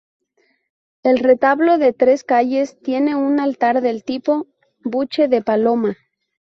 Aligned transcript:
El 1.03 1.19
retablo 1.19 1.77
de 1.77 1.93
tres 1.93 2.23
calles 2.23 2.79
tiene 2.81 3.15
un 3.15 3.39
altar 3.39 3.81
del 3.81 4.03
tipo 4.03 4.47
"buche 4.79 5.27
de 5.27 5.43
paloma". 5.43 5.95